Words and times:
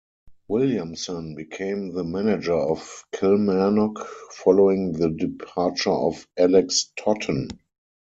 Williamson 0.47 1.35
became 1.35 1.93
the 1.93 2.03
manager 2.03 2.55
of 2.55 3.05
Kilmarnock 3.13 4.07
following 4.31 4.93
the 4.93 5.11
departure 5.11 5.91
of 5.91 6.25
Alex 6.37 6.91
Totten. 6.97 7.49